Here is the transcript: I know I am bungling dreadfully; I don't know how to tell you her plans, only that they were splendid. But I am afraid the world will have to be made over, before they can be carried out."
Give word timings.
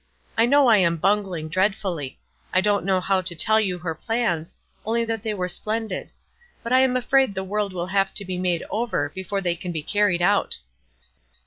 I 0.35 0.47
know 0.47 0.65
I 0.65 0.77
am 0.77 0.97
bungling 0.97 1.47
dreadfully; 1.47 2.17
I 2.51 2.59
don't 2.59 2.85
know 2.85 2.99
how 3.01 3.21
to 3.21 3.35
tell 3.35 3.61
you 3.61 3.77
her 3.77 3.93
plans, 3.93 4.55
only 4.83 5.05
that 5.05 5.21
they 5.21 5.35
were 5.35 5.47
splendid. 5.47 6.09
But 6.63 6.73
I 6.73 6.79
am 6.79 6.97
afraid 6.97 7.35
the 7.35 7.43
world 7.43 7.71
will 7.71 7.85
have 7.93 8.11
to 8.15 8.25
be 8.25 8.39
made 8.39 8.63
over, 8.71 9.09
before 9.13 9.41
they 9.41 9.53
can 9.55 9.71
be 9.71 9.83
carried 9.83 10.23
out." 10.23 10.57